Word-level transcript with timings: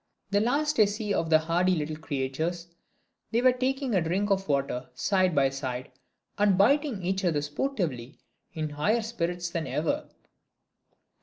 The 0.31 0.39
last 0.41 0.79
I 0.79 0.85
see 0.85 1.13
of 1.13 1.29
the 1.29 1.37
hardy 1.37 1.75
little 1.75 1.95
creatures 1.95 2.69
they 3.29 3.37
are 3.41 3.51
taking 3.51 3.93
a 3.93 4.01
drink 4.01 4.31
of 4.31 4.47
water, 4.47 4.89
side 4.95 5.35
by 5.35 5.49
side, 5.51 5.91
and 6.39 6.57
biting 6.57 7.03
each 7.03 7.23
other 7.23 7.43
sportively 7.43 8.17
in 8.51 8.69
higher 8.71 9.03
spirits 9.03 9.51
than 9.51 9.67
ever! 9.67 10.09